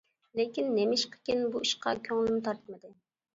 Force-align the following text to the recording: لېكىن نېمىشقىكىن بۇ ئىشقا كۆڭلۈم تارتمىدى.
لېكىن 0.37 0.71
نېمىشقىكىن 0.77 1.43
بۇ 1.57 1.61
ئىشقا 1.67 1.93
كۆڭلۈم 2.09 2.41
تارتمىدى. 2.49 2.93